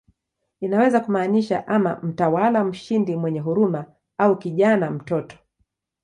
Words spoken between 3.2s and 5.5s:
huruma" au "kijana, mtoto".